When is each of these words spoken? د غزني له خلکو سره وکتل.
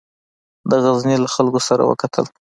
د 0.69 0.71
غزني 0.83 1.15
له 1.23 1.29
خلکو 1.35 1.59
سره 1.67 1.83
وکتل. 1.89 2.25